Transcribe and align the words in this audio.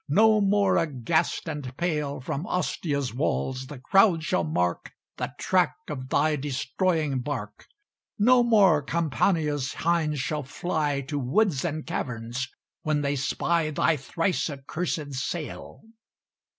No 0.09 0.41
more, 0.41 0.77
aghast 0.77 1.47
and 1.47 1.77
pale, 1.77 2.19
From 2.21 2.47
Ostia's 2.47 3.13
walls 3.13 3.67
the 3.67 3.77
crowd 3.77 4.23
shall 4.23 4.43
mark 4.43 4.91
The 5.17 5.31
track 5.39 5.75
of 5.89 6.09
thy 6.09 6.37
destroying 6.37 7.19
bark. 7.19 7.67
No 8.17 8.41
more 8.41 8.81
Campania's 8.81 9.73
hinds 9.85 10.19
shall 10.19 10.41
fly 10.41 11.01
To 11.01 11.19
woods 11.19 11.63
and 11.63 11.85
caverns 11.85 12.47
when 12.81 13.01
they 13.01 13.15
spy 13.15 13.69
Thy 13.69 13.95
thrice 13.95 14.49
accursed 14.49 15.13
sail." 15.13 15.83